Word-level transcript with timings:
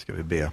ska 0.00 0.12
vi 0.12 0.22
be. 0.22 0.52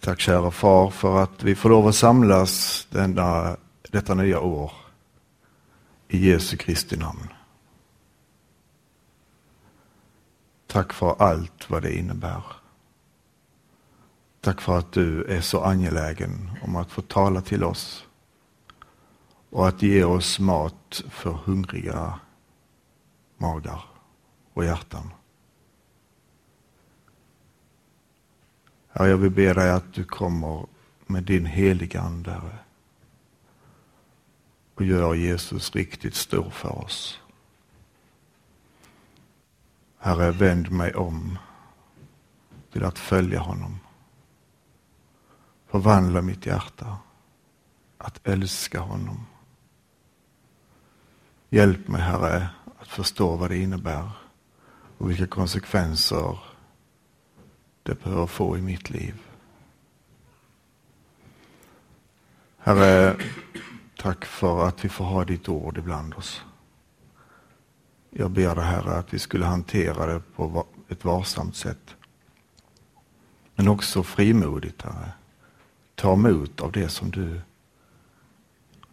Tack 0.00 0.20
kära 0.20 0.50
far 0.50 0.90
för 0.90 1.22
att 1.22 1.42
vi 1.42 1.54
får 1.54 1.70
lov 1.70 1.86
att 1.86 1.94
samlas 1.94 2.86
denna, 2.90 3.56
detta 3.90 4.14
nya 4.14 4.40
år 4.40 4.72
i 6.08 6.30
Jesu 6.30 6.56
Kristi 6.56 6.96
namn. 6.96 7.28
Tack 10.66 10.92
för 10.92 11.22
allt 11.22 11.70
vad 11.70 11.82
det 11.82 11.94
innebär. 11.94 12.42
Tack 14.40 14.60
för 14.60 14.78
att 14.78 14.92
du 14.92 15.24
är 15.24 15.40
så 15.40 15.60
angelägen 15.60 16.50
om 16.62 16.76
att 16.76 16.90
få 16.90 17.02
tala 17.02 17.40
till 17.40 17.64
oss 17.64 18.06
och 19.50 19.68
att 19.68 19.82
ge 19.82 20.04
oss 20.04 20.38
mat 20.38 21.02
för 21.10 21.30
hungriga 21.30 22.20
magar 23.38 23.89
och 24.60 24.66
hjärtan. 24.66 25.10
Herre, 28.88 29.08
jag 29.08 29.16
vill 29.16 29.30
be 29.30 29.52
dig 29.52 29.70
att 29.70 29.92
du 29.92 30.04
kommer 30.04 30.66
med 31.06 31.24
din 31.24 31.46
heliga 31.46 32.00
Ande 32.00 32.40
och 34.74 34.84
gör 34.84 35.14
Jesus 35.14 35.74
riktigt 35.74 36.14
stor 36.14 36.50
för 36.50 36.84
oss. 36.84 37.20
Herre, 39.98 40.30
vänd 40.30 40.70
mig 40.70 40.94
om 40.94 41.38
till 42.72 42.84
att 42.84 42.98
följa 42.98 43.40
honom. 43.40 43.78
Förvandla 45.66 46.22
mitt 46.22 46.46
hjärta 46.46 46.98
att 47.98 48.26
älska 48.26 48.80
honom. 48.80 49.26
Hjälp 51.50 51.88
mig, 51.88 52.00
Herre, 52.00 52.48
att 52.80 52.88
förstå 52.88 53.36
vad 53.36 53.50
det 53.50 53.56
innebär 53.56 54.19
och 55.00 55.10
vilka 55.10 55.26
konsekvenser 55.26 56.38
det 57.82 58.02
behöver 58.04 58.26
få 58.26 58.58
i 58.58 58.62
mitt 58.62 58.90
liv. 58.90 59.14
Herre, 62.58 63.16
tack 63.96 64.24
för 64.24 64.68
att 64.68 64.84
vi 64.84 64.88
får 64.88 65.04
ha 65.04 65.24
ditt 65.24 65.48
ord 65.48 65.78
ibland 65.78 66.14
oss. 66.14 66.42
Jag 68.10 68.30
ber 68.30 68.54
dig 68.54 68.64
Herre 68.64 68.98
att 68.98 69.14
vi 69.14 69.18
skulle 69.18 69.44
hantera 69.44 70.06
det 70.06 70.20
på 70.36 70.66
ett 70.88 71.04
varsamt 71.04 71.56
sätt. 71.56 71.96
Men 73.54 73.68
också 73.68 74.02
frimodigt 74.02 74.82
Herre. 74.82 75.12
Ta 75.94 76.12
emot 76.12 76.60
av 76.60 76.72
det 76.72 76.88
som 76.88 77.10
du 77.10 77.40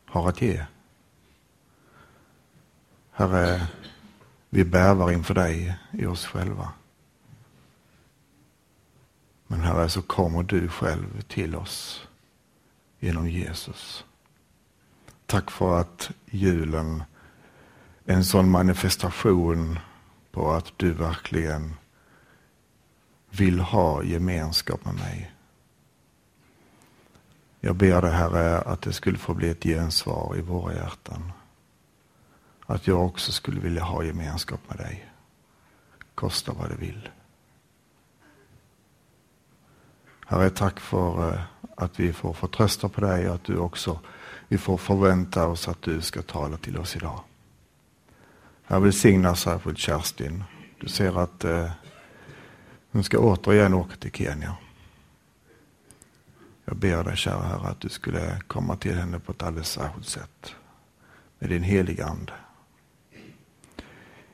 har 0.05 0.29
att 0.29 0.41
ge. 0.41 0.65
Herre, 3.11 3.67
vi 4.49 4.63
bävar 4.63 5.11
inför 5.11 5.33
dig 5.33 5.75
i 5.91 6.05
oss 6.05 6.25
själva. 6.25 6.69
Men 9.47 9.61
Herre, 9.61 9.89
så 9.89 10.01
kommer 10.01 10.43
du 10.43 10.69
själv 10.69 11.21
till 11.21 11.55
oss 11.55 12.07
genom 12.99 13.29
Jesus. 13.29 14.05
Tack 15.25 15.51
för 15.51 15.79
att 15.79 16.11
julen 16.25 17.03
är 18.05 18.13
en 18.13 18.25
sån 18.25 18.51
manifestation 18.51 19.79
på 20.31 20.51
att 20.51 20.73
du 20.77 20.91
verkligen 20.91 21.75
vill 23.29 23.59
ha 23.59 24.03
gemenskap 24.03 24.85
med 24.85 24.95
mig. 24.95 25.31
Jag 27.59 27.75
ber 27.75 28.01
dig 28.01 28.11
Herre 28.11 28.61
att 28.61 28.81
det 28.81 28.93
skulle 28.93 29.17
få 29.17 29.33
bli 29.33 29.49
ett 29.49 29.63
gensvar 29.63 30.35
i 30.37 30.41
våra 30.41 30.73
hjärtan. 30.73 31.31
Att 32.69 32.87
jag 32.87 33.05
också 33.05 33.31
skulle 33.31 33.59
vilja 33.59 33.83
ha 33.83 34.03
gemenskap 34.03 34.59
med 34.67 34.77
dig. 34.77 35.11
Kosta 36.15 36.53
vad 36.53 36.69
det 36.69 36.75
vill. 36.75 37.09
Herre, 40.25 40.49
tack 40.49 40.79
för 40.79 41.33
eh, 41.33 41.41
att 41.77 41.99
vi 41.99 42.13
får 42.13 42.33
förtrösta 42.33 42.89
på 42.89 43.01
dig 43.01 43.29
och 43.29 43.35
att 43.35 43.43
du 43.43 43.57
också, 43.57 43.99
vi 44.47 44.57
får 44.57 44.77
förvänta 44.77 45.47
oss 45.47 45.67
att 45.67 45.81
du 45.81 46.01
ska 46.01 46.21
tala 46.21 46.57
till 46.57 46.77
oss 46.77 46.95
idag. 46.95 47.19
Jag 48.67 48.81
välsignar 48.81 49.35
särskilt 49.35 49.77
Kerstin. 49.77 50.43
Du 50.79 50.87
ser 50.87 51.19
att 51.19 51.43
eh, 51.43 51.71
hon 52.91 53.03
ska 53.03 53.19
återigen 53.19 53.73
åka 53.73 53.95
till 53.95 54.11
Kenya. 54.11 54.57
Jag 56.65 56.77
ber 56.77 57.03
dig 57.03 57.17
kära 57.17 57.43
Herre 57.43 57.67
att 57.67 57.79
du 57.79 57.89
skulle 57.89 58.39
komma 58.47 58.75
till 58.75 58.95
henne 58.95 59.19
på 59.19 59.31
ett 59.31 59.43
alldeles 59.43 59.71
särskilt 59.71 60.07
sätt. 60.07 60.55
Med 61.39 61.49
din 61.49 61.63
heliga 61.63 62.05
Ande. 62.05 62.33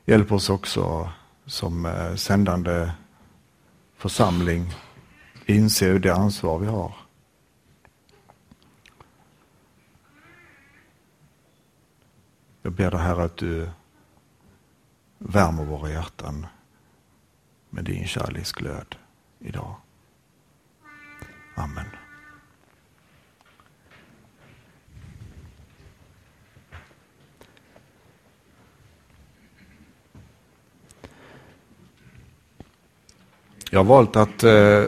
Hjälp 0.04 0.32
oss 0.32 0.50
också 0.50 1.12
som 1.46 1.86
eh, 1.86 2.14
sändande 2.14 2.90
församling 3.96 4.72
inse 5.46 5.98
det 5.98 6.14
ansvar 6.14 6.58
vi 6.58 6.66
har. 6.66 6.94
Jag 12.62 12.72
ber 12.72 12.90
dig 12.90 13.00
Herre 13.00 13.24
att 13.24 13.36
du 13.36 13.70
värmer 15.18 15.64
våra 15.64 15.90
hjärtan 15.90 16.46
med 17.70 17.84
din 17.84 18.06
kärleksglöd 18.06 18.96
idag. 19.38 19.74
Amen. 21.56 22.03
Jag 33.74 33.78
har 33.78 33.84
valt 33.84 34.16
att 34.16 34.42
eh, 34.42 34.84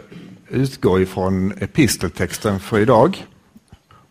utgå 0.49 1.01
ifrån 1.01 1.53
episteltexten 1.59 2.61
för 2.61 2.81
idag. 2.81 3.27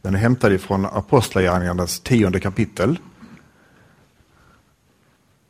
Den 0.01 0.15
är 0.15 0.19
hämtad 0.19 0.53
ifrån 0.53 0.85
Apostlagärningarnas 0.85 1.99
tionde 1.99 2.39
kapitel. 2.39 2.99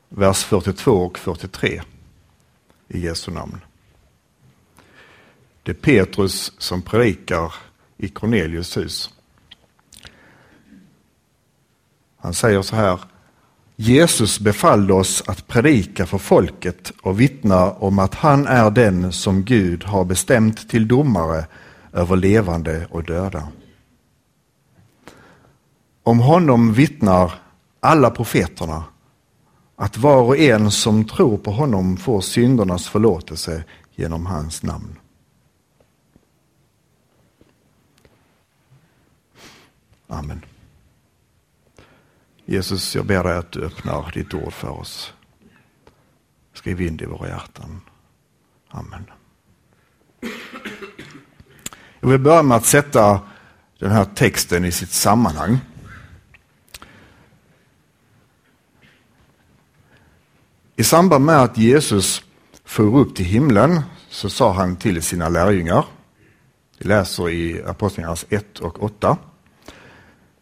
Vers 0.09 0.43
42 0.43 0.91
och 0.91 1.17
43 1.17 1.81
i 2.87 2.99
Jesu 2.99 3.31
namn. 3.31 3.61
Det 5.63 5.71
är 5.71 5.75
Petrus 5.75 6.53
som 6.57 6.81
predikar 6.81 7.53
i 7.97 8.07
Cornelius 8.07 8.77
hus. 8.77 9.13
Han 12.17 12.33
säger 12.33 12.61
så 12.61 12.75
här. 12.75 12.99
Jesus 13.75 14.39
befallde 14.39 14.93
oss 14.93 15.23
att 15.27 15.47
predika 15.47 16.05
för 16.05 16.17
folket 16.17 16.91
och 17.01 17.19
vittna 17.19 17.71
om 17.71 17.99
att 17.99 18.15
han 18.15 18.47
är 18.47 18.71
den 18.71 19.11
som 19.11 19.43
Gud 19.43 19.83
har 19.83 20.05
bestämt 20.05 20.69
till 20.69 20.87
domare 20.87 21.45
över 21.93 22.15
levande 22.15 22.87
och 22.89 23.03
döda. 23.03 23.47
Om 26.03 26.19
honom 26.19 26.73
vittnar 26.73 27.33
alla 27.79 28.09
profeterna 28.09 28.83
att 29.75 29.97
var 29.97 30.21
och 30.21 30.37
en 30.37 30.71
som 30.71 31.05
tror 31.05 31.37
på 31.37 31.51
honom 31.51 31.97
får 31.97 32.21
syndernas 32.21 32.87
förlåtelse 32.87 33.63
genom 33.95 34.25
hans 34.25 34.63
namn. 34.63 34.99
Amen. 40.07 40.41
Jesus, 42.45 42.95
jag 42.95 43.05
ber 43.05 43.23
dig 43.23 43.37
att 43.37 43.51
du 43.51 43.65
öppnar 43.65 44.11
ditt 44.13 44.33
ord 44.33 44.53
för 44.53 44.69
oss. 44.69 45.13
Skriv 46.53 46.81
in 46.81 46.97
det 46.97 47.03
i 47.03 47.07
våra 47.07 47.27
hjärtan. 47.27 47.81
Amen. 48.69 49.05
Jag 51.99 52.09
vill 52.09 52.19
börja 52.19 52.43
med 52.43 52.57
att 52.57 52.65
sätta 52.65 53.21
den 53.79 53.91
här 53.91 54.05
texten 54.05 54.65
i 54.65 54.71
sitt 54.71 54.91
sammanhang. 54.91 55.57
I 60.75 60.83
samband 60.83 61.25
med 61.25 61.41
att 61.41 61.57
Jesus 61.57 62.23
for 62.65 62.97
upp 62.99 63.15
till 63.15 63.25
himlen 63.25 63.81
så 64.09 64.29
sa 64.29 64.53
han 64.53 64.75
till 64.75 65.01
sina 65.01 65.29
lärjungar, 65.29 65.85
vi 66.77 66.87
läser 66.87 67.29
i 67.29 67.63
Apostlagärningarna 67.63 68.17
1 68.29 68.59
och 68.59 68.83
8. 68.83 69.17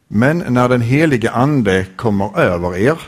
Men 0.07 0.37
när 0.37 0.69
den 0.69 0.81
helige 0.81 1.31
ande 1.31 1.85
kommer 1.95 2.39
över 2.39 2.77
er 2.77 2.99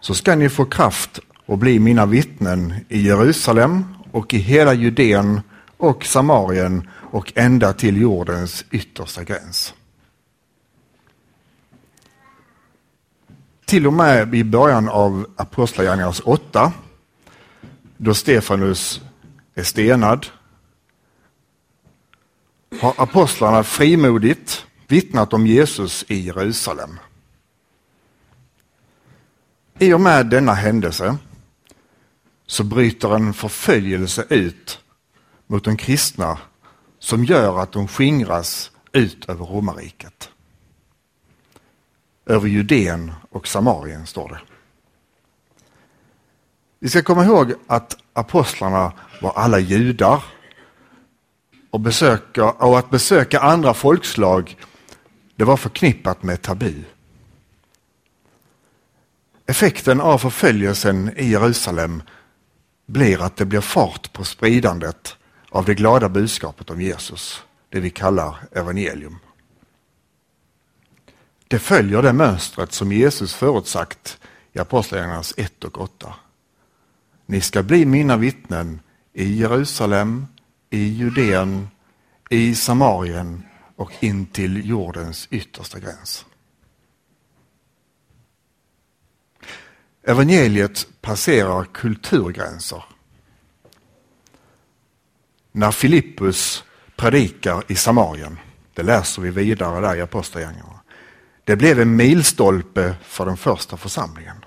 så 0.00 0.14
ska 0.14 0.34
ni 0.34 0.48
få 0.48 0.64
kraft 0.64 1.20
och 1.46 1.58
bli 1.58 1.78
mina 1.78 2.06
vittnen 2.06 2.74
i 2.88 3.00
Jerusalem 3.00 3.84
och 4.12 4.34
i 4.34 4.38
hela 4.38 4.74
Judeen 4.74 5.40
och 5.76 6.04
Samarien 6.04 6.88
och 7.10 7.32
ända 7.36 7.72
till 7.72 8.00
jordens 8.00 8.64
yttersta 8.70 9.24
gräns. 9.24 9.74
Till 13.64 13.86
och 13.86 13.92
med 13.92 14.34
i 14.34 14.44
början 14.44 14.88
av 14.88 15.26
Apostlagärningarnas 15.36 16.20
8, 16.20 16.72
då 17.96 18.14
Stefanus 18.14 19.00
är 19.54 19.62
stenad, 19.62 20.26
har 22.80 22.94
apostlarna 22.96 23.64
frimodigt 23.64 24.66
vittnat 24.88 25.32
om 25.32 25.46
Jesus 25.46 26.04
i 26.08 26.20
Jerusalem. 26.20 26.98
I 29.78 29.92
och 29.92 30.00
med 30.00 30.26
denna 30.26 30.54
händelse 30.54 31.16
så 32.46 32.64
bryter 32.64 33.14
en 33.14 33.34
förföljelse 33.34 34.26
ut 34.28 34.80
mot 35.46 35.64
de 35.64 35.76
kristna 35.76 36.38
som 36.98 37.24
gör 37.24 37.58
att 37.58 37.72
de 37.72 37.88
skingras 37.88 38.70
ut 38.92 39.28
över 39.28 39.44
romarriket. 39.44 40.30
Över 42.26 42.48
Judeen 42.48 43.12
och 43.30 43.48
Samarien 43.48 44.06
står 44.06 44.28
det. 44.28 44.40
Vi 46.78 46.88
ska 46.88 47.02
komma 47.02 47.24
ihåg 47.24 47.54
att 47.66 47.96
apostlarna 48.12 48.92
var 49.22 49.32
alla 49.32 49.58
judar 49.58 50.24
och, 51.70 51.80
besöka, 51.80 52.50
och 52.50 52.78
att 52.78 52.90
besöka 52.90 53.40
andra 53.40 53.74
folkslag 53.74 54.56
det 55.38 55.44
var 55.44 55.56
förknippat 55.56 56.22
med 56.22 56.42
tabu. 56.42 56.74
Effekten 59.46 60.00
av 60.00 60.18
förföljelsen 60.18 61.12
i 61.16 61.30
Jerusalem 61.30 62.02
blir 62.86 63.22
att 63.22 63.36
det 63.36 63.44
blir 63.44 63.60
fart 63.60 64.12
på 64.12 64.24
spridandet 64.24 65.16
av 65.50 65.64
det 65.64 65.74
glada 65.74 66.08
budskapet 66.08 66.70
om 66.70 66.80
Jesus, 66.80 67.42
det 67.68 67.80
vi 67.80 67.90
kallar 67.90 68.36
evangelium. 68.52 69.18
Det 71.48 71.58
följer 71.58 72.02
det 72.02 72.12
mönstret 72.12 72.72
som 72.72 72.92
Jesus 72.92 73.34
förutsagt 73.34 74.18
i 74.52 74.58
Apostlagärningarnas 74.58 75.34
1 75.36 75.64
och 75.64 75.80
8. 75.80 76.14
Ni 77.26 77.40
ska 77.40 77.62
bli 77.62 77.86
mina 77.86 78.16
vittnen 78.16 78.80
i 79.12 79.34
Jerusalem, 79.34 80.26
i 80.70 80.84
Judeen, 80.84 81.68
i 82.30 82.54
Samarien 82.54 83.47
och 83.78 83.92
in 84.00 84.26
till 84.26 84.68
jordens 84.68 85.28
yttersta 85.30 85.78
gräns. 85.78 86.26
Evangeliet 90.02 90.86
passerar 91.00 91.64
kulturgränser. 91.64 92.84
När 95.52 95.70
Filippus 95.70 96.64
predikar 96.96 97.64
i 97.68 97.74
Samarien, 97.74 98.38
det 98.74 98.82
läser 98.82 99.22
vi 99.22 99.30
vidare 99.30 99.80
där 99.80 99.96
i 99.96 100.00
Apostlagärningarna, 100.00 100.80
det 101.44 101.56
blev 101.56 101.80
en 101.80 101.96
milstolpe 101.96 102.94
för 103.02 103.26
den 103.26 103.36
första 103.36 103.76
församlingen. 103.76 104.44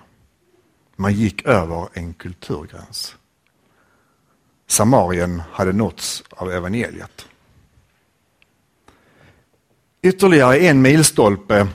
Man 0.95 1.13
gick 1.13 1.45
över 1.45 1.89
en 1.93 2.13
kulturgräns. 2.13 3.15
Samarien 4.67 5.41
hade 5.51 5.73
nåtts 5.73 6.23
av 6.29 6.51
evangeliet. 6.51 7.27
Ytterligare 10.03 10.57
en 10.57 10.81
milstolpe 10.81 11.67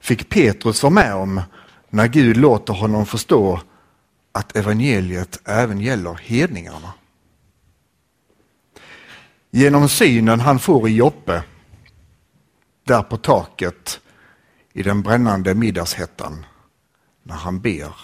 fick 0.00 0.28
Petrus 0.28 0.82
vara 0.82 0.92
med 0.92 1.14
om 1.14 1.40
när 1.90 2.08
Gud 2.08 2.36
låter 2.36 2.72
honom 2.72 3.06
förstå 3.06 3.60
att 4.32 4.56
evangeliet 4.56 5.40
även 5.44 5.80
gäller 5.80 6.14
hedningarna. 6.14 6.92
Genom 9.50 9.88
synen 9.88 10.40
han 10.40 10.58
får 10.58 10.88
i 10.88 10.96
Joppe, 10.96 11.42
där 12.84 13.02
på 13.02 13.16
taket 13.16 14.00
i 14.72 14.82
den 14.82 15.02
brännande 15.02 15.54
middagshettan, 15.54 16.46
när 17.22 17.34
han 17.34 17.60
ber. 17.60 17.94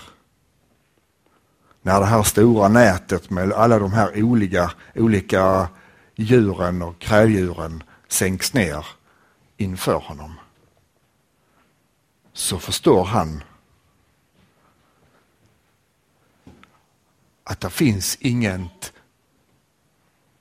När 1.83 2.01
det 2.01 2.07
här 2.07 2.23
stora 2.23 2.69
nätet 2.69 3.31
med 3.31 3.53
alla 3.53 3.79
de 3.79 3.93
här 3.93 4.23
olika, 4.23 4.71
olika 4.95 5.69
djuren 6.17 6.83
och 6.83 6.99
kräldjuren 6.99 7.83
sänks 8.09 8.55
ner 8.55 8.87
inför 9.61 9.95
honom. 9.95 10.35
Så 12.33 12.59
förstår 12.59 13.05
han 13.05 13.43
att 17.45 17.61
det 17.61 17.71
finns 17.71 18.17
inget 18.21 18.93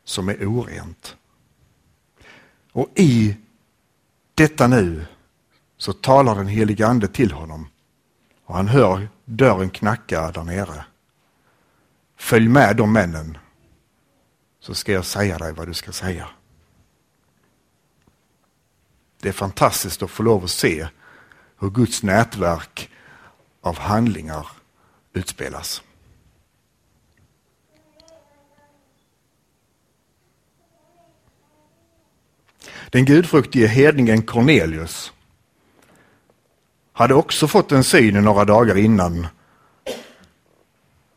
som 0.04 0.30
är 0.30 0.46
orent. 0.46 1.18
Och 2.72 2.88
i 2.96 3.38
detta 4.36 4.68
nu 4.68 5.06
så 5.78 5.94
talar 5.94 6.36
den 6.36 6.48
helige 6.48 6.88
ande 6.88 7.08
till 7.08 7.32
honom 7.32 7.68
och 8.46 8.56
han 8.56 8.68
hör 8.68 9.10
dörren 9.26 9.70
knacka 9.70 10.32
där 10.32 10.44
nere. 10.44 10.86
Följ 12.16 12.48
med 12.48 12.76
de 12.76 12.94
männen 12.94 13.38
så 14.60 14.76
ska 14.76 14.92
jag 14.92 15.06
säga 15.06 15.38
dig 15.38 15.54
vad 15.54 15.68
du 15.68 15.74
ska 15.74 15.92
säga. 15.92 16.30
Det 19.22 19.30
är 19.30 19.34
fantastiskt 19.34 20.04
att 20.04 20.12
få 20.12 20.24
lov 20.24 20.44
att 20.44 20.50
se 20.50 20.88
hur 21.60 21.70
Guds 21.70 22.04
nätverk 22.04 22.90
av 23.62 23.80
handlingar 23.80 24.48
utspelas. 25.14 25.82
Den 32.90 33.06
gudfruktige 33.06 33.68
hedningen 33.68 34.22
Cornelius 34.22 35.14
hade 36.94 37.14
också 37.14 37.48
fått 37.48 37.72
en 37.72 37.84
syn 37.84 38.24
några 38.24 38.46
dagar 38.46 38.78
innan. 38.78 39.28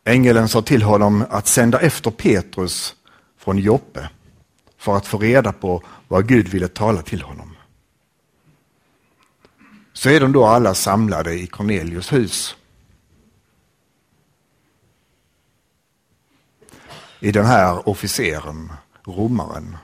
Ängeln 0.04 0.48
sa 0.48 0.62
till 0.62 0.82
honom 0.82 1.24
att 1.30 1.46
sända 1.46 1.80
efter 1.80 2.10
Petrus 2.10 2.94
från 3.38 3.58
Joppe 3.58 4.08
för 4.78 4.96
att 4.96 5.06
få 5.06 5.18
reda 5.18 5.52
på 5.52 5.82
vad 6.08 6.28
Gud 6.28 6.48
ville 6.48 6.68
tala 6.68 7.02
till 7.02 7.22
honom. 7.22 7.51
Så 10.02 10.10
är 10.10 10.20
de 10.20 10.32
då 10.32 10.44
alla 10.44 10.74
samlade 10.74 11.34
i 11.34 11.46
Cornelius 11.46 12.12
hus. 12.12 12.56
I 17.20 17.32
den 17.32 17.46
här 17.46 17.88
officeren, 17.88 18.72
romaren. 19.04 19.76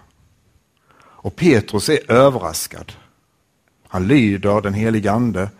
Och 0.98 1.36
Petrus 1.36 1.88
är 1.88 2.10
överraskad. 2.12 2.92
Han 3.88 4.08
lyder 4.08 4.60
den 4.60 4.74
helige 4.74 5.12
ande. 5.12 5.50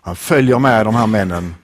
Han 0.00 0.16
följer 0.16 0.58
med 0.58 0.86
de 0.86 0.94
här 0.94 1.06
männen 1.06 1.54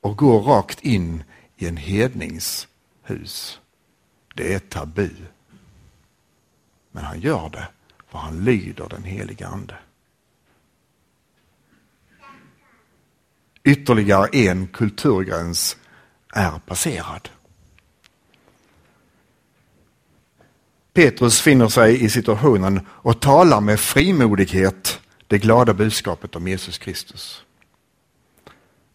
och 0.00 0.16
går 0.16 0.42
rakt 0.42 0.80
in 0.80 1.22
i 1.56 1.66
en 1.66 1.76
hednings 1.76 2.68
hus. 3.02 3.60
Det 4.34 4.54
är 4.54 4.58
tabu. 4.58 5.10
Men 6.92 7.04
han 7.04 7.20
gör 7.20 7.48
det 7.48 7.68
för 8.08 8.18
han 8.18 8.44
lyder 8.44 8.88
den 8.88 9.04
helige 9.04 9.46
ande. 9.46 9.74
Ytterligare 13.64 14.28
en 14.32 14.66
kulturgräns 14.66 15.76
är 16.34 16.58
passerad. 16.66 17.28
Petrus 20.92 21.40
finner 21.40 21.68
sig 21.68 22.04
i 22.04 22.10
situationen 22.10 22.80
och 22.88 23.20
talar 23.20 23.60
med 23.60 23.80
frimodighet 23.80 25.00
det 25.26 25.38
glada 25.38 25.74
budskapet 25.74 26.36
om 26.36 26.48
Jesus 26.48 26.78
Kristus. 26.78 27.42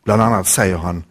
Bland 0.03 0.21
annat 0.21 0.47
säger 0.47 0.77
han 0.77 1.03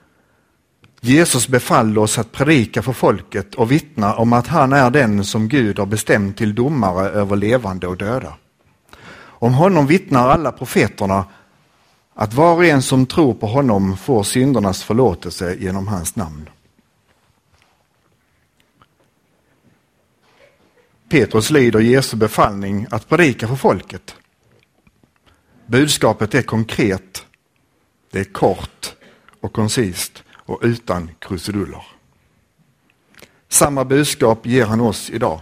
Jesus 1.01 1.49
befallde 1.49 2.01
oss 2.01 2.19
att 2.19 2.33
predika 2.33 2.83
för 2.83 2.93
folket 2.93 3.55
och 3.55 3.73
vittna 3.73 4.15
om 4.15 4.33
att 4.33 4.47
han 4.47 4.73
är 4.73 4.91
den 4.91 5.25
som 5.25 5.49
Gud 5.49 5.79
har 5.79 5.87
bestämt 5.87 6.37
till 6.37 6.55
domare 6.55 7.09
över 7.09 7.37
levande 7.37 7.87
och 7.87 7.97
döda. 7.97 8.35
Om 9.17 9.55
honom 9.55 9.87
vittnar 9.87 10.29
alla 10.29 10.53
profeterna 10.53 11.25
att 12.15 12.35
var 12.35 12.55
och 12.55 12.65
en 12.65 12.83
som 12.83 13.07
tror 13.07 13.35
på 13.35 13.47
honom 13.47 13.97
får 13.97 14.23
syndernas 14.23 14.83
förlåtelse 14.83 15.57
genom 15.61 15.89
hans 15.89 16.17
namn. 16.17 16.49
Petrus 21.09 21.51
lyder 21.51 21.81
Jesu 21.81 22.17
befallning 22.17 22.87
att 22.91 23.09
predika 23.09 23.49
för 23.49 23.57
folket. 23.57 24.17
Budskapet 25.67 26.35
är 26.35 26.43
konkret, 26.43 27.27
det 28.11 28.21
är 28.21 28.25
kort 28.25 28.97
och 29.41 29.53
koncist 29.53 30.23
och 30.33 30.61
utan 30.63 31.11
krusiduller. 31.19 31.87
Samma 33.49 33.85
budskap 33.85 34.47
ger 34.47 34.67
han 34.67 34.81
oss 34.81 35.11
idag. 35.11 35.41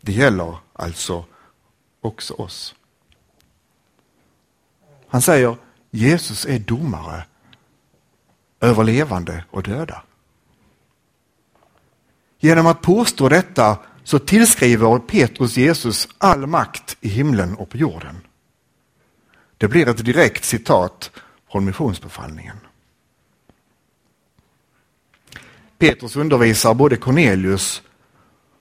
Det 0.00 0.12
gäller 0.12 0.56
alltså 0.72 1.24
också 2.00 2.34
oss. 2.34 2.74
Han 5.10 5.22
säger 5.22 5.56
Jesus 5.90 6.46
är 6.46 6.58
domare 6.58 7.24
över 8.60 8.84
levande 8.84 9.44
och 9.50 9.62
döda. 9.62 10.02
Genom 12.38 12.66
att 12.66 12.82
påstå 12.82 13.28
detta 13.28 13.78
så 14.04 14.18
tillskriver 14.18 14.98
Petrus 14.98 15.56
Jesus 15.56 16.08
all 16.18 16.46
makt 16.46 16.96
i 17.00 17.08
himlen 17.08 17.54
och 17.54 17.70
på 17.70 17.76
jorden. 17.76 18.16
Det 19.56 19.68
blir 19.68 19.88
ett 19.88 20.04
direkt 20.04 20.44
citat 20.44 21.10
från 21.52 21.64
missionsbefallningen. 21.64 22.56
Petrus 25.78 26.16
undervisar 26.16 26.74
både 26.74 26.96
Cornelius 26.96 27.82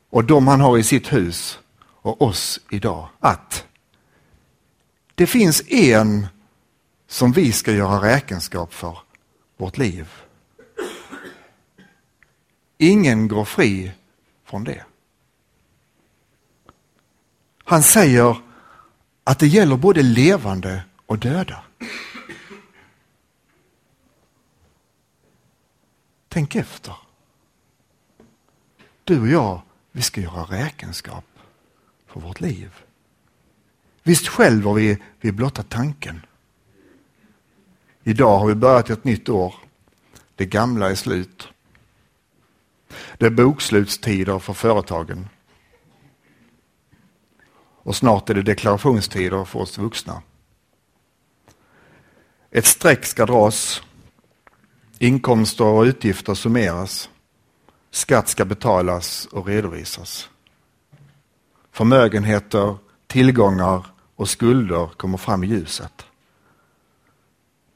och 0.09 0.23
de 0.23 0.47
han 0.47 0.61
har 0.61 0.77
i 0.77 0.83
sitt 0.83 1.13
hus 1.13 1.59
och 2.01 2.21
oss 2.21 2.59
idag 2.69 3.09
att 3.19 3.65
det 5.15 5.27
finns 5.27 5.71
en 5.71 6.27
som 7.09 7.31
vi 7.31 7.51
ska 7.51 7.71
göra 7.71 8.01
räkenskap 8.01 8.73
för 8.73 8.97
vårt 9.57 9.77
liv. 9.77 10.09
ingen 12.77 13.27
går 13.27 13.45
fri 13.45 13.91
från 14.45 14.63
det. 14.63 14.85
Han 17.63 17.83
säger 17.83 18.41
att 19.23 19.39
det 19.39 19.47
gäller 19.47 19.77
både 19.77 20.01
levande 20.01 20.83
och 21.05 21.19
döda. 21.19 21.63
Tänk 26.27 26.55
efter. 26.55 26.95
Du 29.03 29.21
och 29.21 29.27
jag, 29.27 29.61
vi 29.91 30.01
ska 30.01 30.21
göra 30.21 30.43
räkenskap 30.43 31.25
för 32.07 32.19
vårt 32.19 32.41
liv. 32.41 32.73
Visst 34.03 34.27
skälver 34.27 34.73
vi 34.73 34.97
vid 35.19 35.35
blotta 35.35 35.63
tanken. 35.63 36.21
Idag 38.03 38.39
har 38.39 38.47
vi 38.47 38.55
börjat 38.55 38.89
ett 38.89 39.03
nytt 39.03 39.29
år. 39.29 39.55
Det 40.35 40.45
gamla 40.45 40.89
är 40.89 40.95
slut. 40.95 41.47
Det 43.17 43.25
är 43.25 43.29
bokslutstider 43.29 44.39
för 44.39 44.53
företagen. 44.53 45.29
Och 47.83 47.95
snart 47.95 48.29
är 48.29 48.33
det 48.33 48.41
deklarationstider 48.41 49.45
för 49.45 49.59
oss 49.59 49.77
vuxna. 49.77 50.21
Ett 52.51 52.65
streck 52.65 53.05
ska 53.05 53.25
dras. 53.25 53.83
Inkomster 54.99 55.65
och 55.65 55.83
utgifter 55.83 56.33
summeras. 56.33 57.09
Skatt 57.91 58.27
ska 58.27 58.45
betalas 58.45 59.25
och 59.25 59.47
redovisas. 59.47 60.29
Förmögenheter, 61.71 62.77
tillgångar 63.07 63.85
och 64.15 64.29
skulder 64.29 64.87
kommer 64.97 65.17
fram 65.17 65.43
i 65.43 65.47
ljuset. 65.47 66.05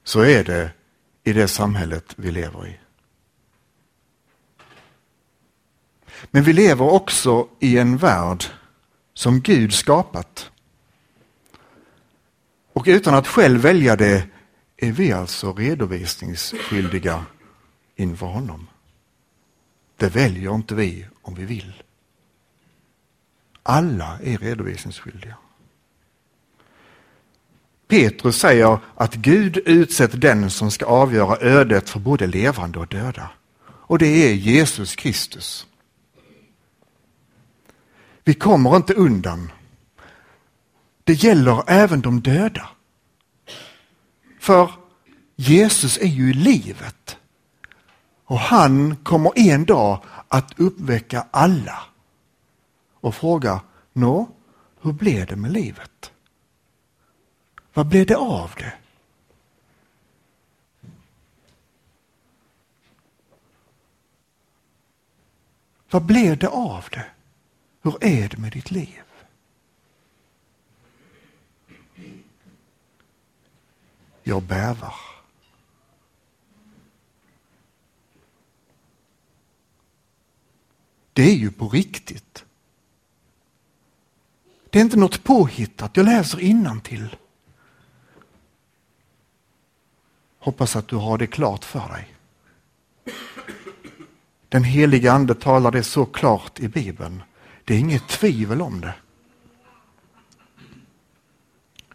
Så 0.03 0.21
är 0.21 0.43
det 0.43 0.71
i 1.23 1.33
det 1.33 1.47
samhället 1.47 2.13
vi 2.15 2.31
lever 2.31 2.67
i. 2.67 2.79
Men 6.31 6.43
vi 6.43 6.53
lever 6.53 6.93
också 6.93 7.47
i 7.59 7.77
en 7.77 7.97
värld 7.97 8.43
som 9.13 9.41
Gud 9.41 9.73
skapat. 9.73 10.51
Och 12.73 12.83
utan 12.87 13.13
att 13.15 13.27
själv 13.27 13.61
välja 13.61 13.95
det 13.95 14.27
är 14.77 14.91
vi 14.91 15.11
alltså 15.11 15.53
redovisningsskyldiga 15.53 17.25
inför 17.95 18.25
honom. 18.25 18.67
Det 19.97 20.09
väljer 20.09 20.55
inte 20.55 20.75
vi 20.75 21.07
om 21.21 21.35
vi 21.35 21.45
vill. 21.45 21.83
Alla 23.63 24.19
är 24.23 24.37
redovisningsskyldiga. 24.37 25.37
Petrus 27.93 28.37
säger 28.37 28.79
att 28.95 29.15
Gud 29.15 29.57
utsett 29.57 30.21
den 30.21 30.49
som 30.49 30.71
ska 30.71 30.85
avgöra 30.85 31.37
ödet 31.37 31.89
för 31.89 31.99
både 31.99 32.27
levande 32.27 32.79
och 32.79 32.87
döda. 32.87 33.29
Och 33.65 33.99
det 33.99 34.05
är 34.07 34.33
Jesus 34.33 34.95
Kristus. 34.95 35.67
Vi 38.23 38.33
kommer 38.33 38.75
inte 38.75 38.93
undan. 38.93 39.51
Det 41.03 41.13
gäller 41.13 41.63
även 41.67 42.01
de 42.01 42.21
döda. 42.21 42.69
För 44.39 44.71
Jesus 45.35 45.97
är 45.97 46.07
ju 46.07 46.33
livet. 46.33 47.17
Och 48.25 48.39
han 48.39 48.95
kommer 48.95 49.31
en 49.35 49.65
dag 49.65 50.03
att 50.27 50.59
uppväcka 50.59 51.27
alla 51.31 51.83
och 53.01 53.15
fråga, 53.15 53.61
nå, 53.93 54.29
hur 54.81 54.91
blev 54.91 55.25
det 55.25 55.35
med 55.35 55.51
livet? 55.51 56.12
Vad 57.73 57.87
blev 57.87 58.05
det 58.05 58.15
av 58.15 58.51
det? 58.57 58.73
Vad 65.89 66.05
blev 66.05 66.37
det 66.37 66.47
av 66.47 66.85
det? 66.91 67.05
Hur 67.81 68.03
är 68.03 68.29
det 68.29 68.37
med 68.37 68.51
ditt 68.51 68.71
liv? 68.71 69.01
Jag 74.23 74.43
bävar. 74.43 74.95
Det 81.13 81.23
är 81.23 81.35
ju 81.35 81.51
på 81.51 81.69
riktigt. 81.69 82.45
Det 84.69 84.79
är 84.79 84.83
inte 84.83 84.97
något 84.97 85.23
påhittat. 85.23 85.97
Jag 85.97 86.05
läser 86.05 86.39
till. 86.79 87.15
Hoppas 90.43 90.75
att 90.75 90.87
du 90.87 90.95
har 90.95 91.17
det 91.17 91.27
klart 91.27 91.65
för 91.65 91.89
dig. 91.89 92.15
Den 94.49 94.63
heliga 94.63 95.11
ande 95.11 95.35
talar 95.35 95.71
det 95.71 95.83
så 95.83 96.05
klart 96.05 96.59
i 96.59 96.67
Bibeln. 96.67 97.23
Det 97.65 97.73
är 97.73 97.79
inget 97.79 98.07
tvivel 98.07 98.61
om 98.61 98.81
det. 98.81 98.95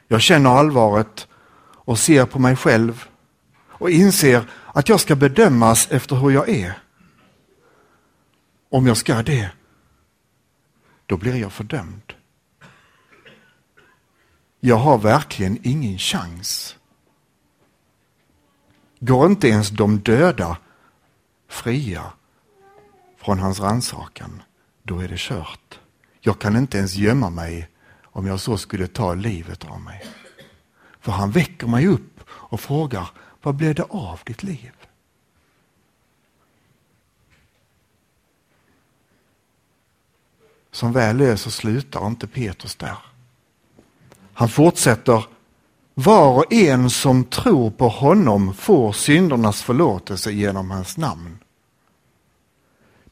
Jag 0.09 0.23
känner 0.23 0.51
allvaret 0.51 1.29
och 1.61 1.99
ser 1.99 2.27
på 2.27 2.39
mig 2.39 2.57
själv 2.57 3.09
och 3.69 3.91
inser 3.91 4.51
att 4.67 4.89
jag 4.89 5.01
ska 5.01 5.17
bedömas 5.17 5.91
efter 5.91 6.17
hur 6.17 6.31
jag 6.31 6.49
är. 6.49 6.79
Om 8.71 8.87
jag 8.87 8.97
ska 8.97 9.23
det, 9.23 9.51
då 11.07 11.17
blir 11.17 11.37
jag 11.37 11.53
fördömd. 11.53 12.15
Jag 14.61 14.77
har 14.77 14.99
verkligen 14.99 15.59
ingen 15.63 15.99
chans. 15.99 16.78
Går 19.01 19.27
inte 19.27 19.49
ens 19.49 19.71
de 19.71 19.99
döda 19.99 20.59
fria 21.49 22.13
från 23.17 23.39
hans 23.39 23.61
ransakan, 23.61 24.43
då 24.83 24.99
är 24.99 25.09
det 25.09 25.19
kört. 25.19 25.81
Jag 26.21 26.39
kan 26.39 26.57
inte 26.57 26.79
ens 26.79 26.95
gömma 26.95 27.31
mig 27.31 27.69
om 28.03 28.27
jag 28.27 28.41
så 28.41 28.59
skulle 28.59 28.87
ta 28.87 29.15
livet 29.15 29.65
av 29.65 29.81
mig. 29.81 30.07
För 31.01 31.13
han 31.13 31.31
väcker 31.31 31.67
mig 31.67 31.87
upp 31.87 32.21
och 32.29 32.61
frågar, 32.61 33.11
vad 33.43 33.55
blev 33.55 33.75
det 33.75 33.83
av 33.83 34.21
ditt 34.25 34.43
liv? 34.43 34.73
Som 40.71 40.93
väl 40.93 41.21
är 41.21 41.37
så 41.37 41.51
slutar 41.51 42.07
inte 42.07 42.27
Petrus 42.27 42.77
där. 42.77 42.99
Han 44.33 44.49
fortsätter, 44.49 45.27
var 46.01 46.33
och 46.33 46.53
en 46.53 46.91
som 46.91 47.25
tror 47.25 47.71
på 47.71 47.89
honom 47.89 48.55
får 48.55 48.93
syndernas 48.93 49.63
förlåtelse 49.63 50.33
genom 50.33 50.71
hans 50.71 50.97
namn. 50.97 51.39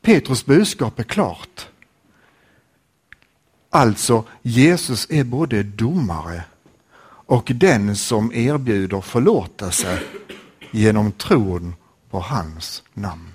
Petrus 0.00 0.46
budskap 0.46 0.98
är 0.98 1.04
klart. 1.04 1.68
Alltså, 3.70 4.24
Jesus 4.42 5.06
är 5.10 5.24
både 5.24 5.62
domare 5.62 6.44
och 7.26 7.50
den 7.54 7.96
som 7.96 8.32
erbjuder 8.32 9.00
förlåtelse 9.00 10.02
genom 10.70 11.12
tron 11.12 11.74
på 12.10 12.20
hans 12.20 12.82
namn. 12.94 13.32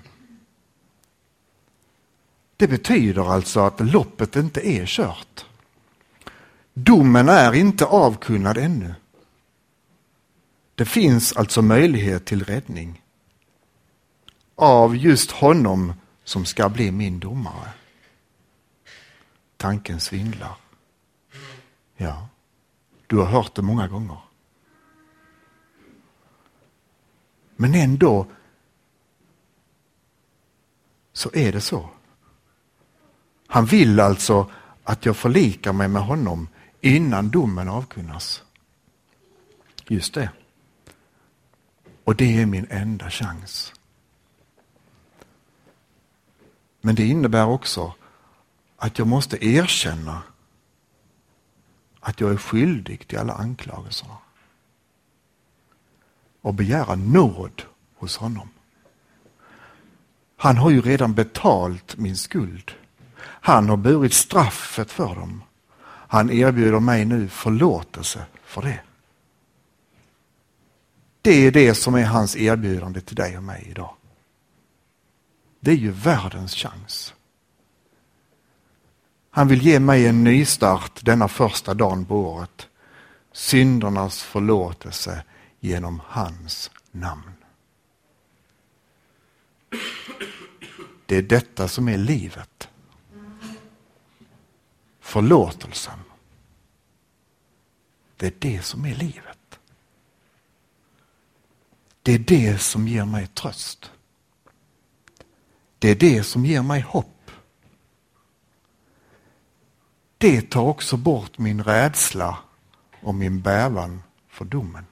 Det 2.56 2.68
betyder 2.68 3.32
alltså 3.32 3.60
att 3.60 3.80
loppet 3.80 4.36
inte 4.36 4.68
är 4.68 4.86
kört. 4.86 5.44
Domen 6.74 7.28
är 7.28 7.52
inte 7.52 7.84
avkunnad 7.84 8.58
ännu. 8.58 8.94
Det 10.74 10.84
finns 10.84 11.32
alltså 11.32 11.62
möjlighet 11.62 12.24
till 12.24 12.44
räddning 12.44 13.02
av 14.54 14.96
just 14.96 15.30
honom 15.30 15.92
som 16.24 16.44
ska 16.44 16.68
bli 16.68 16.90
min 16.90 17.20
domare. 17.20 17.72
Tanken 19.56 20.00
svindlar. 20.00 20.56
Ja, 21.96 22.28
du 23.06 23.16
har 23.16 23.26
hört 23.26 23.54
det 23.54 23.62
många 23.62 23.88
gånger. 23.88 24.18
Men 27.56 27.74
ändå 27.74 28.26
så 31.12 31.30
är 31.34 31.52
det 31.52 31.60
så. 31.60 31.88
Han 33.46 33.66
vill 33.66 34.00
alltså 34.00 34.50
att 34.84 35.06
jag 35.06 35.16
förlikar 35.16 35.72
mig 35.72 35.88
med 35.88 36.02
honom 36.02 36.48
innan 36.80 37.30
domen 37.30 37.68
avkunnas. 37.68 38.42
Just 39.88 40.14
det. 40.14 40.30
Och 42.04 42.16
det 42.16 42.40
är 42.40 42.46
min 42.46 42.66
enda 42.70 43.10
chans. 43.10 43.72
Men 46.80 46.94
det 46.94 47.06
innebär 47.06 47.46
också 47.46 47.94
att 48.76 48.98
jag 48.98 49.08
måste 49.08 49.46
erkänna 49.46 50.22
att 52.00 52.20
jag 52.20 52.32
är 52.32 52.36
skyldig 52.36 53.08
till 53.08 53.18
alla 53.18 53.32
anklagelserna. 53.32 54.16
Och 56.40 56.54
begära 56.54 56.94
nåd 56.94 57.62
hos 57.96 58.16
honom. 58.16 58.48
Han 60.36 60.56
har 60.56 60.70
ju 60.70 60.80
redan 60.80 61.14
betalt 61.14 61.96
min 61.96 62.16
skuld. 62.16 62.72
Han 63.18 63.68
har 63.68 63.76
burit 63.76 64.12
straffet 64.12 64.90
för 64.90 65.14
dem. 65.14 65.42
Han 65.84 66.30
erbjuder 66.30 66.80
mig 66.80 67.04
nu 67.04 67.28
förlåtelse 67.28 68.24
för 68.44 68.62
det. 68.62 68.80
Det 71.22 71.46
är 71.46 71.50
det 71.50 71.74
som 71.74 71.94
är 71.94 72.04
hans 72.04 72.36
erbjudande 72.36 73.00
till 73.00 73.16
dig 73.16 73.36
och 73.36 73.42
mig 73.42 73.66
idag. 73.70 73.94
det 75.60 75.70
är 75.70 75.76
ju 75.76 75.90
världens 75.90 76.54
chans. 76.54 77.14
Han 79.30 79.48
vill 79.48 79.62
ge 79.62 79.80
mig 79.80 80.06
en 80.06 80.24
nystart 80.24 81.04
denna 81.04 81.28
första 81.28 81.74
dagen 81.74 82.04
på 82.04 82.16
året. 82.16 82.68
Syndernas 83.32 84.22
förlåtelse 84.22 85.24
genom 85.60 86.00
hans 86.06 86.70
namn. 86.90 87.32
Det 91.06 91.16
är 91.16 91.22
detta 91.22 91.68
som 91.68 91.88
är 91.88 91.98
livet. 91.98 92.68
Förlåtelsen. 95.00 95.98
Det 98.16 98.26
är 98.26 98.34
det 98.38 98.62
som 98.62 98.84
är 98.84 98.94
livet. 98.94 99.31
Det 102.02 102.12
är 102.12 102.18
det 102.18 102.58
som 102.58 102.88
ger 102.88 103.04
mig 103.04 103.26
tröst. 103.26 103.90
Det 105.78 105.88
är 105.88 105.94
det 105.94 106.22
som 106.22 106.44
ger 106.44 106.62
mig 106.62 106.80
hopp. 106.80 107.30
Det 110.18 110.50
tar 110.50 110.62
också 110.62 110.96
bort 110.96 111.38
min 111.38 111.64
rädsla 111.64 112.38
och 113.00 113.14
min 113.14 113.40
bävan 113.40 114.02
för 114.28 114.44
domen. 114.44 114.86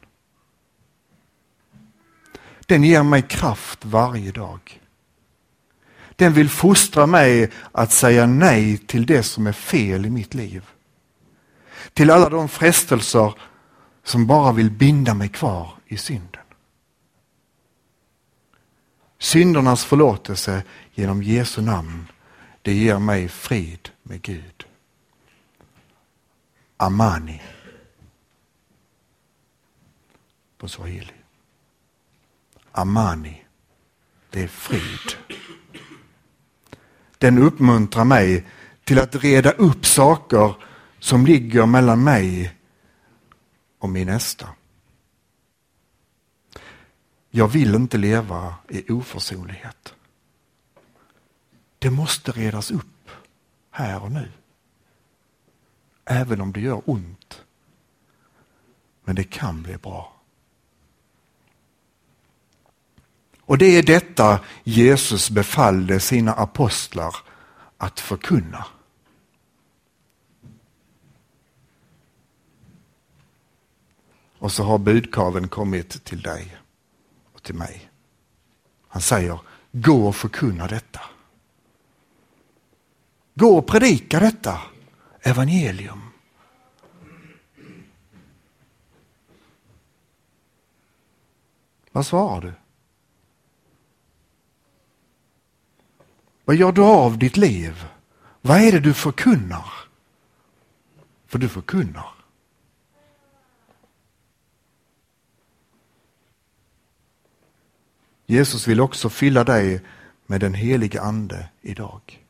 Den 2.67 2.85
ger 2.85 3.03
mig 3.03 3.23
kraft 3.23 3.85
varje 3.85 4.33
dag. 4.33 4.81
Den 6.17 6.33
vill 6.33 6.49
fostra 6.49 7.07
mig 7.07 7.51
att 7.73 7.93
säga 7.93 8.27
nej 8.27 8.79
till 8.79 9.07
det 9.07 9.23
som 9.23 9.47
är 9.47 9.53
fel 9.53 10.07
i 10.07 10.11
mitt 10.11 10.35
liv. 10.35 10.65
Till 11.93 12.11
alla 12.11 12.29
de 12.29 12.49
frestelser 12.49 13.35
som 14.05 14.27
bara 14.27 14.53
vill 14.53 14.71
binda 14.71 15.15
mig 15.15 15.29
kvar 15.29 15.71
i 15.87 15.97
synden. 15.97 16.43
Syndernas 19.23 19.85
förlåtelse 19.85 20.63
genom 20.95 21.23
Jesu 21.23 21.63
namn, 21.63 22.07
det 22.63 22.73
ger 22.73 22.99
mig 22.99 23.29
frid 23.29 23.89
med 24.03 24.23
Gud. 24.23 24.67
Amani. 26.77 27.43
På 30.59 30.69
swahili. 30.69 31.13
Amani, 32.73 33.45
det 34.31 34.43
är 34.43 34.49
frid. 34.49 35.37
Den 37.19 37.39
uppmuntrar 37.39 38.05
mig 38.05 38.47
till 38.85 38.99
att 38.99 39.15
reda 39.15 39.51
upp 39.51 39.87
saker 39.87 40.55
som 40.99 41.27
ligger 41.27 41.67
mellan 41.67 42.05
mig 42.05 42.55
och 43.79 43.89
min 43.89 44.07
nästa. 44.07 44.49
Jag 47.31 47.49
vill 47.49 47.75
inte 47.75 47.99
leva 47.99 48.55
i 48.69 48.93
oförsonlighet. 48.93 49.95
Det 51.79 51.91
måste 51.91 52.33
redas 52.33 52.71
upp 52.71 53.11
här 53.71 54.03
och 54.03 54.13
nu. 54.13 54.33
Även 56.05 56.41
om 56.41 56.53
det 56.53 56.61
gör 56.61 56.83
ont. 56.85 57.43
Men 59.05 59.15
det 59.15 59.25
kan 59.25 59.63
bli 59.63 59.77
bra. 59.77 60.17
Och 63.41 63.59
det 63.59 63.67
är 63.67 63.83
detta 63.83 64.41
Jesus 64.65 65.31
befallde 65.31 66.01
sina 66.01 66.33
apostlar 66.33 67.17
att 67.77 68.01
förkunna. 68.01 68.67
Och 74.39 74.53
så 74.53 74.65
har 74.65 74.79
budkaven 74.79 75.49
kommit 75.49 76.05
till 76.05 76.23
dig 76.23 76.60
till 77.43 77.55
mig. 77.55 77.91
Han 78.89 79.03
säger, 79.03 79.41
gå 79.73 80.09
och 80.09 80.17
förkunna 80.17 80.67
detta. 80.67 81.01
Gå 83.35 83.59
och 83.59 83.67
predika 83.67 84.21
detta 84.21 84.61
evangelium. 85.23 86.01
Vad 91.93 92.07
svarar 92.07 92.41
du? 92.41 92.53
Vad 96.45 96.57
gör 96.57 96.73
du 96.73 96.83
av 96.83 97.19
ditt 97.19 97.37
liv? 97.37 97.85
Vad 98.41 98.61
är 98.61 98.73
det 98.73 98.81
du 98.81 98.95
förkunnar? 98.95 99.71
För 101.27 101.39
du 101.39 101.49
förkunnar. 101.49 102.20
Jesus 108.31 108.69
vill 108.69 108.81
också 108.81 109.09
fylla 109.09 109.45
dig 109.45 109.81
med 110.27 110.41
den 110.41 110.55
helige 110.55 111.01
Ande 111.01 111.49
idag. 111.61 112.25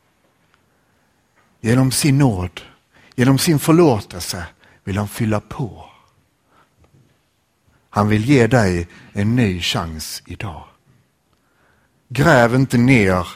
Genom 1.60 1.92
sin 1.92 2.18
nåd, 2.18 2.60
genom 3.14 3.38
sin 3.38 3.58
förlåtelse 3.58 4.46
vill 4.84 4.98
han 4.98 5.08
fylla 5.08 5.40
på. 5.40 5.90
Han 7.90 8.08
vill 8.08 8.24
ge 8.24 8.46
dig 8.46 8.88
en 9.12 9.36
ny 9.36 9.60
chans 9.60 10.22
idag. 10.26 10.64
Gräv 12.08 12.54
inte 12.54 12.78
ner 12.78 13.26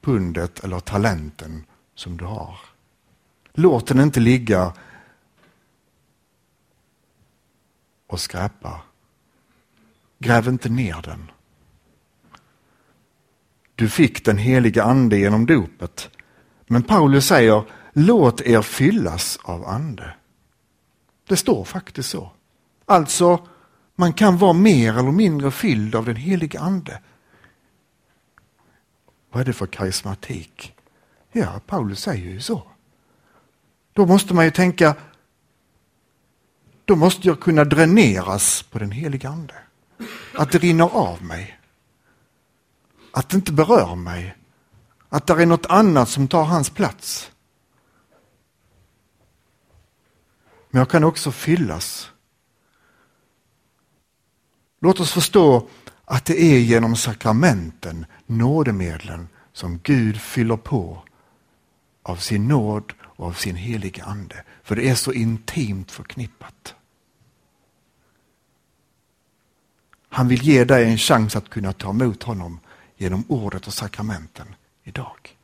pundet 0.00 0.64
eller 0.64 0.80
talenten 0.80 1.64
som 1.94 2.16
du 2.16 2.24
har. 2.24 2.58
Låt 3.52 3.86
den 3.86 4.00
inte 4.00 4.20
ligga 4.20 4.72
och 8.06 8.20
skräpa. 8.20 8.80
Gräv 10.18 10.48
inte 10.48 10.68
ner 10.68 11.02
den. 11.02 11.30
Du 13.74 13.88
fick 13.88 14.24
den 14.24 14.38
heliga 14.38 14.82
ande 14.82 15.18
genom 15.18 15.46
dopet. 15.46 16.10
Men 16.66 16.82
Paulus 16.82 17.26
säger, 17.26 17.64
låt 17.92 18.40
er 18.40 18.62
fyllas 18.62 19.38
av 19.42 19.66
ande. 19.66 20.14
Det 21.28 21.36
står 21.36 21.64
faktiskt 21.64 22.10
så. 22.10 22.32
Alltså, 22.84 23.46
man 23.94 24.12
kan 24.12 24.38
vara 24.38 24.52
mer 24.52 24.98
eller 24.98 25.12
mindre 25.12 25.50
fylld 25.50 25.94
av 25.94 26.04
den 26.04 26.16
heliga 26.16 26.60
ande 26.60 27.00
vad 29.36 29.40
är 29.40 29.44
det 29.44 29.52
för 29.52 29.66
karismatik? 29.66 30.74
Ja, 31.32 31.60
Paulus 31.66 32.00
säger 32.00 32.30
ju 32.30 32.40
så. 32.40 32.62
Då 33.92 34.06
måste 34.06 34.34
man 34.34 34.44
ju 34.44 34.50
tänka, 34.50 34.94
då 36.84 36.96
måste 36.96 37.28
jag 37.28 37.40
kunna 37.40 37.64
dräneras 37.64 38.62
på 38.62 38.78
den 38.78 38.90
heliga 38.90 39.28
Ande. 39.28 39.54
Att 40.36 40.52
det 40.52 40.58
rinner 40.58 40.96
av 40.96 41.22
mig. 41.22 41.58
Att 43.12 43.28
det 43.28 43.36
inte 43.36 43.52
berör 43.52 43.94
mig. 43.94 44.36
Att 45.08 45.26
det 45.26 45.32
är 45.32 45.46
något 45.46 45.66
annat 45.66 46.08
som 46.08 46.28
tar 46.28 46.44
hans 46.44 46.70
plats. 46.70 47.30
Men 50.70 50.78
jag 50.78 50.90
kan 50.90 51.04
också 51.04 51.32
fyllas. 51.32 52.10
Låt 54.80 55.00
oss 55.00 55.12
förstå 55.12 55.68
att 56.04 56.24
det 56.24 56.42
är 56.42 56.58
genom 56.58 56.96
sakramenten, 56.96 58.06
nådemedlen, 58.26 59.28
som 59.52 59.78
Gud 59.78 60.20
fyller 60.20 60.56
på 60.56 61.02
av 62.02 62.16
sin 62.16 62.48
nåd 62.48 62.92
och 63.00 63.26
av 63.26 63.32
sin 63.32 63.56
heliga 63.56 64.04
ande. 64.04 64.44
För 64.62 64.76
det 64.76 64.88
är 64.88 64.94
så 64.94 65.12
intimt 65.12 65.90
förknippat. 65.90 66.75
Han 70.08 70.28
vill 70.28 70.42
ge 70.42 70.64
dig 70.64 70.90
en 70.90 70.98
chans 70.98 71.36
att 71.36 71.50
kunna 71.50 71.72
ta 71.72 71.90
emot 71.90 72.22
honom 72.22 72.60
genom 72.96 73.24
ordet 73.28 73.66
och 73.66 73.74
sakramenten 73.74 74.54
idag. 74.84 75.36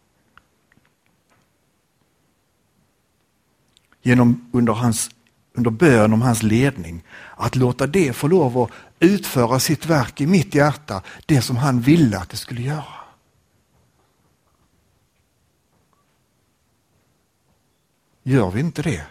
Genom 4.02 4.50
under, 4.52 4.72
hans, 4.72 5.10
under 5.52 5.70
bön 5.70 6.12
om 6.12 6.22
hans 6.22 6.42
ledning, 6.42 7.02
att 7.36 7.56
låta 7.56 7.86
det 7.86 8.12
få 8.12 8.28
lov 8.28 8.58
att 8.58 8.70
utföra 8.98 9.60
sitt 9.60 9.86
verk 9.86 10.20
i 10.20 10.26
mitt 10.26 10.54
hjärta, 10.54 11.02
det 11.26 11.42
som 11.42 11.56
han 11.56 11.80
ville 11.80 12.18
att 12.18 12.30
det 12.30 12.36
skulle 12.36 12.62
göra. 12.62 13.02
Gör 18.22 18.50
vi 18.50 18.60
inte 18.60 18.82
det? 18.82 19.06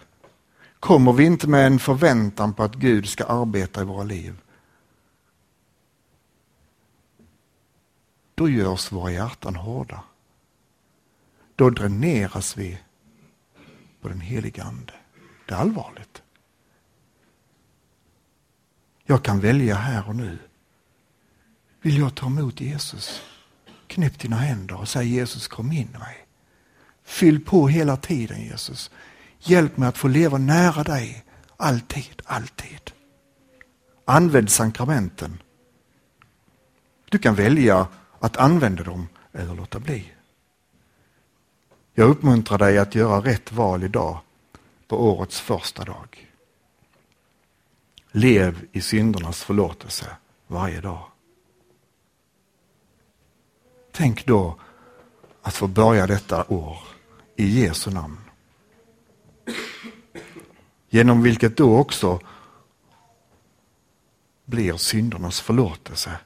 Kommer 0.80 1.14
vi 1.14 1.26
inte 1.26 1.48
med 1.48 1.68
en 1.68 1.80
förväntan 1.80 2.54
på 2.54 2.64
att 2.64 2.76
Gud 2.76 3.10
ska 3.10 3.24
arbeta 3.24 3.82
i 3.82 3.86
våra 3.86 4.04
liv? 4.04 4.36
Då 8.42 8.50
görs 8.50 8.92
våra 8.92 9.12
hjärtan 9.12 9.56
hårda. 9.56 10.04
Då 11.56 11.70
dräneras 11.70 12.58
vi 12.58 12.80
på 14.02 14.10
den 14.10 14.22
heliga 14.22 14.64
Ande. 14.64 14.94
Det 15.46 15.54
är 15.54 15.58
allvarligt. 15.58 16.22
Jag 19.04 19.24
kan 19.24 19.40
välja 19.40 19.76
här 19.76 20.08
och 20.08 20.16
nu. 20.16 20.38
Vill 21.82 21.98
jag 21.98 22.16
ta 22.16 22.26
emot 22.26 22.62
Jesus? 22.62 23.22
Knäpp 23.88 24.20
dina 24.20 24.36
händer 24.36 24.80
och 24.80 24.90
säg 24.90 25.08
Jesus 25.08 25.48
kom 25.48 25.72
in 25.72 25.90
i 25.96 25.98
mig. 26.00 26.28
Fyll 27.04 27.46
på 27.46 27.68
hela 27.68 27.98
tiden 27.98 28.42
Jesus. 28.42 28.92
Hjälp 29.40 29.78
mig 29.78 29.90
att 29.90 29.98
få 29.98 30.08
leva 30.08 30.38
nära 30.38 30.84
dig. 30.84 31.26
Alltid, 31.58 32.22
alltid. 32.26 32.92
Använd 34.06 34.50
sakramenten. 34.50 35.42
Du 37.10 37.18
kan 37.18 37.36
välja 37.36 37.88
att 38.22 38.38
använda 38.38 38.84
dem 38.84 39.08
eller 39.32 39.56
låta 39.56 39.80
bli. 39.80 40.14
Jag 41.94 42.10
uppmuntrar 42.10 42.58
dig 42.58 42.78
att 42.78 42.96
göra 42.96 43.22
rätt 43.22 43.52
val 43.52 43.84
idag 43.84 44.20
på 44.88 45.12
årets 45.12 45.40
första 45.42 45.84
dag. 45.84 46.32
Lev 48.12 48.68
i 48.72 48.82
syndernas 48.82 49.44
förlåtelse 49.44 50.16
varje 50.48 50.82
dag. 50.82 51.06
Tänk 53.92 54.26
då 54.26 54.60
att 55.42 55.54
få 55.54 55.68
börja 55.68 56.08
detta 56.08 56.46
år 56.48 56.78
i 57.36 57.62
Jesu 57.62 57.92
namn. 57.92 58.20
Genom 60.90 61.24
vilket 61.24 61.58
då 61.58 61.78
också 61.78 62.20
blir 64.46 64.78
syndernas 64.78 65.42
förlåtelse. 65.42 66.20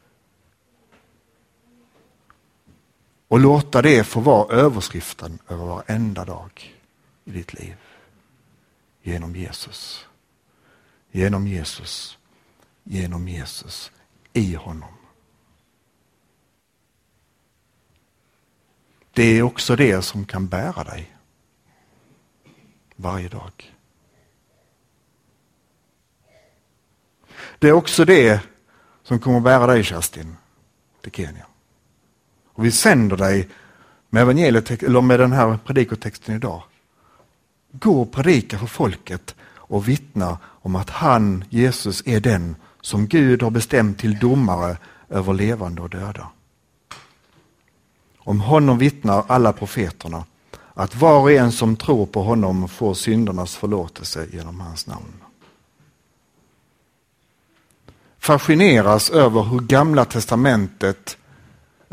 Och 3.35 3.41
låta 3.41 3.81
det 3.81 4.03
få 4.03 4.19
vara 4.19 4.55
överskriften 4.55 5.39
över 5.49 5.65
varenda 5.65 6.25
dag 6.25 6.75
i 7.25 7.31
ditt 7.31 7.53
liv. 7.53 7.77
Genom 9.01 9.35
Jesus. 9.35 10.05
Genom 11.11 11.47
Jesus. 11.47 12.17
Genom 12.83 13.27
Jesus. 13.27 13.91
I 14.33 14.55
honom. 14.55 14.93
Det 19.11 19.23
är 19.23 19.41
också 19.41 19.75
det 19.75 20.01
som 20.01 20.25
kan 20.25 20.47
bära 20.47 20.83
dig 20.83 21.15
varje 22.95 23.29
dag. 23.29 23.75
Det 27.59 27.67
är 27.67 27.73
också 27.73 28.05
det 28.05 28.41
som 29.03 29.19
kommer 29.19 29.39
bära 29.39 29.67
dig 29.67 29.83
Kerstin 29.83 30.37
till 31.01 31.11
Kenya. 31.11 31.45
Och 32.55 32.65
vi 32.65 32.71
sänder 32.71 33.17
dig 33.17 33.47
med, 34.09 34.21
evangeliet, 34.21 34.83
eller 34.83 35.01
med 35.01 35.19
den 35.19 35.31
här 35.31 35.59
predikotexten 35.65 36.35
idag. 36.35 36.63
Gå 37.71 38.01
och 38.01 38.11
predika 38.11 38.59
för 38.59 38.67
folket 38.67 39.35
och 39.55 39.87
vittna 39.87 40.37
om 40.43 40.75
att 40.75 40.89
han, 40.89 41.43
Jesus, 41.49 42.03
är 42.05 42.19
den 42.19 42.55
som 42.81 43.07
Gud 43.07 43.43
har 43.43 43.49
bestämt 43.49 43.99
till 43.99 44.19
domare 44.19 44.77
över 45.09 45.33
levande 45.33 45.81
och 45.81 45.89
döda. 45.89 46.27
Om 48.17 48.39
honom 48.39 48.77
vittnar 48.77 49.23
alla 49.27 49.53
profeterna 49.53 50.25
att 50.73 50.95
var 50.95 51.19
och 51.19 51.31
en 51.31 51.51
som 51.51 51.75
tror 51.75 52.05
på 52.05 52.23
honom 52.23 52.69
får 52.69 52.93
syndernas 52.93 53.55
förlåtelse 53.55 54.27
genom 54.33 54.59
hans 54.59 54.87
namn. 54.87 55.13
Fascineras 58.19 59.09
över 59.09 59.43
hur 59.43 59.59
gamla 59.59 60.05
testamentet 60.05 61.17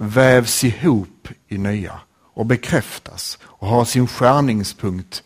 vävs 0.02 0.64
ihop 0.64 1.28
i 1.48 1.58
nya 1.58 2.00
och 2.12 2.46
bekräftas 2.46 3.38
och 3.42 3.68
har 3.68 3.84
sin 3.84 4.06
skärningspunkt 4.06 5.22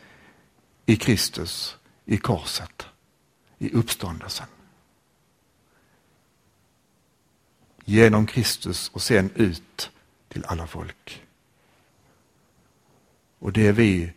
i 0.86 0.96
Kristus, 0.96 1.76
i 2.04 2.16
korset, 2.16 2.86
i 3.58 3.70
uppståndelsen. 3.72 4.46
Genom 7.84 8.26
Kristus 8.26 8.88
och 8.88 9.02
sen 9.02 9.30
ut 9.34 9.90
till 10.28 10.44
alla 10.44 10.66
folk. 10.66 11.22
Och 13.38 13.52
det 13.52 13.66
är 13.66 13.72
vi 13.72 14.12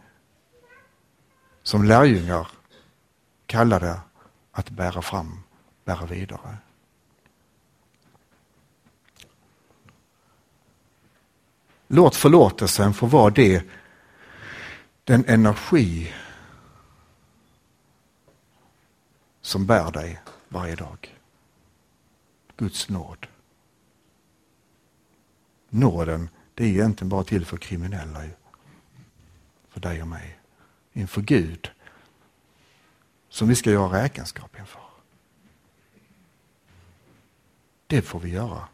som 1.64 1.84
lärjungar 1.84 2.48
kallade 3.46 4.00
att 4.52 4.70
bära 4.70 5.02
fram, 5.02 5.44
bära 5.86 6.06
vidare. 6.06 6.58
Låt 11.92 12.16
förlåtelsen 12.16 12.94
få 12.94 13.06
vara 13.06 13.30
det, 13.30 13.64
den 15.04 15.26
energi 15.28 16.14
som 19.42 19.66
bär 19.66 19.92
dig 19.92 20.22
varje 20.50 20.76
dag. 20.76 21.18
Guds 22.58 22.90
nåd. 22.90 23.28
Nåden, 25.70 26.30
det 26.54 26.64
är 26.64 26.68
egentligen 26.68 27.10
bara 27.10 27.24
till 27.24 27.46
för 27.46 27.58
kriminella. 27.58 28.24
För 29.70 29.80
dig 29.80 30.02
och 30.02 30.08
mig. 30.08 30.40
Inför 30.94 31.22
Gud. 31.22 31.72
Som 33.30 33.48
vi 33.48 33.56
ska 33.56 33.72
göra 33.72 34.04
räkenskap 34.04 34.60
inför. 34.60 34.82
Det 37.88 38.02
får 38.02 38.20
vi 38.20 38.30
göra. 38.30 38.68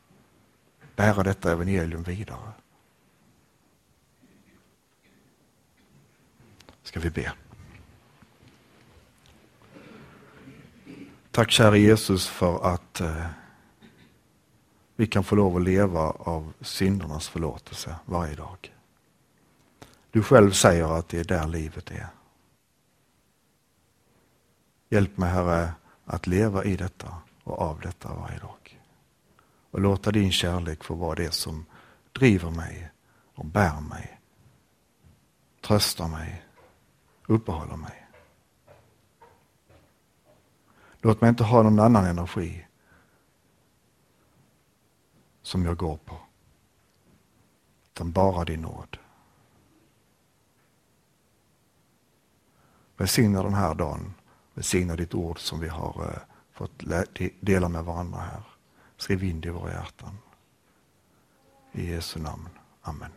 Bära 0.96 1.24
detta 1.24 1.52
evangelium 1.52 2.04
vidare. 2.04 2.52
Ska 6.86 7.00
vi 7.00 7.10
be. 7.10 7.34
Tack 11.32 11.52
kära 11.52 11.78
Jesus 11.78 12.28
för 12.28 12.74
att 12.74 13.02
eh, 13.02 13.26
vi 14.96 15.08
kan 15.08 15.24
få 15.24 15.36
lov 15.36 15.58
att 15.58 15.64
leva 15.64 16.02
av 16.12 16.54
syndernas 16.62 17.28
förlåtelse 17.28 17.96
varje 18.06 18.36
dag. 18.36 18.74
Du 20.12 20.24
själv 20.24 20.52
säger 20.52 20.98
att 21.00 21.10
det 21.10 21.20
är 21.20 21.24
där 21.24 21.48
livet 21.48 21.92
är. 21.92 22.08
Hjälp 24.90 25.18
mig 25.18 25.30
Herre 25.30 25.74
att 26.06 26.28
leva 26.28 26.64
i 26.64 26.76
detta 26.76 27.18
och 27.44 27.62
av 27.62 27.82
detta 27.82 28.14
varje 28.14 28.40
dag. 28.40 28.82
Och 29.72 29.82
låta 29.82 30.12
din 30.12 30.32
kärlek 30.32 30.84
få 30.84 30.96
vara 30.96 31.16
det 31.16 31.32
som 31.32 31.66
driver 32.12 32.52
mig 32.52 32.92
och 33.36 33.46
bär 33.46 33.82
mig, 33.82 34.20
tröstar 35.62 36.08
mig, 36.08 36.45
uppehåller 37.28 37.76
mig. 37.76 38.08
Låt 41.02 41.22
mig 41.22 41.30
inte 41.30 41.44
ha 41.44 41.64
någon 41.64 41.80
annan 41.80 42.06
energi 42.06 42.68
som 45.42 45.66
jag 45.66 45.78
går 45.78 45.98
på. 45.98 46.18
Utan 47.94 48.12
bara 48.12 48.46
din 48.46 48.62
nåd. 48.62 48.98
Välsigna 52.98 53.44
den 53.44 53.54
här 53.54 53.76
dagen. 53.76 54.14
Välsigna 54.54 54.96
ditt 54.96 55.14
ord 55.14 55.40
som 55.40 55.60
vi 55.60 55.68
har 55.68 56.04
eh, 56.04 56.20
fått 56.52 56.84
dela 57.40 57.70
med 57.70 57.86
varandra 57.86 58.20
här. 58.20 58.44
Skriv 58.98 59.24
in 59.24 59.42
det 59.42 59.48
i 59.48 59.52
våra 59.52 59.72
hjärtan. 59.72 60.18
I 61.72 61.92
Jesu 61.92 62.20
namn. 62.20 62.50
Amen. 62.82 63.12